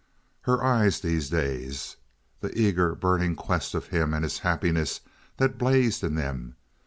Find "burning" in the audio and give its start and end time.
2.95-3.35